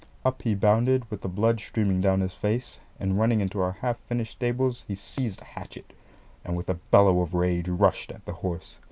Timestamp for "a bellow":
6.71-7.19